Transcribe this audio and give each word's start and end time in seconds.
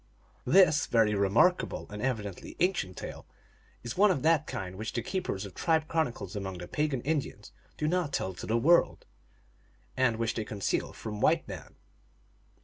This 0.47 0.87
very 0.87 1.13
remarkable 1.13 1.85
and 1.91 2.01
evidently 2.01 2.55
ancient 2.59 2.97
tale 2.97 3.27
is 3.83 3.95
one 3.95 4.09
of 4.09 4.23
that 4.23 4.47
kind 4.47 4.75
which 4.75 4.93
the 4.93 5.03
keepers 5.03 5.45
of 5.45 5.53
tribe 5.53 5.87
chronicles 5.87 6.35
among 6.35 6.57
the 6.57 6.67
pagan 6.67 7.01
Indians 7.03 7.51
do 7.77 7.87
not 7.87 8.11
tell 8.11 8.33
to 8.33 8.47
the 8.47 8.57
world, 8.57 9.05
and 9.95 10.15
which 10.17 10.33
they 10.33 10.43
conceal 10.43 10.91
from 10.91 11.21
white 11.21 11.47
men. 11.47 11.75